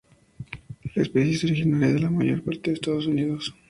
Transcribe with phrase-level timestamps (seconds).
[0.95, 3.53] La especie es originaria de la mayor parte de Estados Unidos.